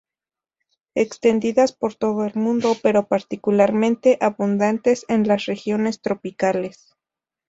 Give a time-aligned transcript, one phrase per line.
[0.95, 6.95] Extendidas por todo el mundo, pero particularmente abundantes en las regiones tropicales.